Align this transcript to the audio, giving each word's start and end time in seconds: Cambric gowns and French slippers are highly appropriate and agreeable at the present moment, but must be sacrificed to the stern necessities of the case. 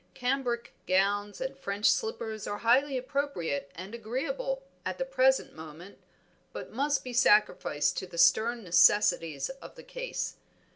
Cambric 0.15 0.73
gowns 0.87 1.39
and 1.39 1.55
French 1.55 1.87
slippers 1.91 2.47
are 2.47 2.57
highly 2.57 2.97
appropriate 2.97 3.71
and 3.75 3.93
agreeable 3.93 4.63
at 4.83 4.97
the 4.97 5.05
present 5.05 5.53
moment, 5.53 5.99
but 6.53 6.73
must 6.73 7.03
be 7.03 7.13
sacrificed 7.13 7.97
to 7.99 8.07
the 8.07 8.17
stern 8.17 8.63
necessities 8.63 9.49
of 9.49 9.75
the 9.75 9.83
case. 9.83 10.37